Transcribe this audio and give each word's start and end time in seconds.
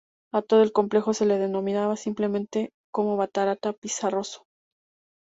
A 0.33 0.41
todo 0.41 0.63
el 0.63 0.71
complejo 0.71 1.13
se 1.13 1.27
le 1.27 1.37
denominaba 1.37 1.95
simplemente 1.95 2.71
como 2.91 3.17
batará 3.17 3.55
pizarroso. 3.79 4.47